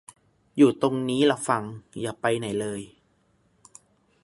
[0.57, 1.63] อยู่ตรงนี้ล่ะฟัง
[2.01, 2.81] อย่าไปไหนเลย